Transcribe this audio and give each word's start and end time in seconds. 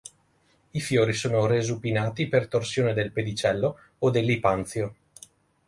I 0.71 0.79
fiori 0.79 1.13
sono 1.13 1.45
resupinati 1.45 2.27
per 2.27 2.47
torsione 2.47 2.93
del 2.93 3.11
pedicello 3.11 3.77
o 3.99 4.09
dell'ipanzio. 4.09 4.95